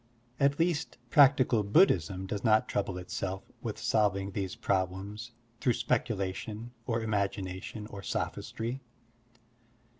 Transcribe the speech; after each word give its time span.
At 0.39 0.57
least, 0.57 0.97
practical 1.11 1.61
Buddhism 1.61 2.25
does 2.25 2.43
not 2.43 2.67
trouble 2.67 2.97
itself 2.97 3.43
with 3.61 3.77
solving 3.77 4.31
these 4.31 4.55
problems 4.55 5.31
through 5.59 5.73
speculation 5.73 6.71
or 6.87 7.03
imagination 7.03 7.85
or 7.85 8.01
sophistry. 8.01 8.81